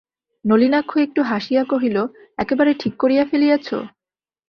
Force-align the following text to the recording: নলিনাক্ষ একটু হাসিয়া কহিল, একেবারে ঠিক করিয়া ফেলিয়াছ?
নলিনাক্ষ 0.45 0.91
একটু 0.97 1.21
হাসিয়া 1.23 1.63
কহিল, 1.63 1.97
একেবারে 2.37 2.71
ঠিক 2.81 2.93
করিয়া 2.97 3.23
ফেলিয়াছ? 3.25 3.67